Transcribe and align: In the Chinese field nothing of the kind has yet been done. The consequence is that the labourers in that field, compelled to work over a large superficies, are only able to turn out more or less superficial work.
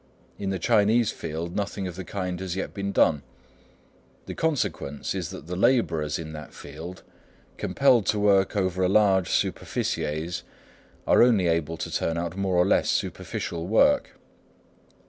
In 0.39 0.49
the 0.49 0.57
Chinese 0.57 1.11
field 1.11 1.55
nothing 1.55 1.85
of 1.87 1.95
the 1.95 2.03
kind 2.03 2.39
has 2.39 2.55
yet 2.55 2.73
been 2.73 2.91
done. 2.91 3.21
The 4.25 4.33
consequence 4.33 5.13
is 5.13 5.29
that 5.29 5.45
the 5.45 5.55
labourers 5.55 6.17
in 6.17 6.33
that 6.33 6.55
field, 6.55 7.03
compelled 7.57 8.07
to 8.07 8.17
work 8.19 8.55
over 8.57 8.81
a 8.83 8.89
large 8.89 9.29
superficies, 9.29 10.41
are 11.05 11.21
only 11.21 11.45
able 11.45 11.77
to 11.77 11.91
turn 11.93 12.17
out 12.17 12.35
more 12.35 12.55
or 12.57 12.65
less 12.65 12.89
superficial 12.89 13.67
work. 13.67 14.13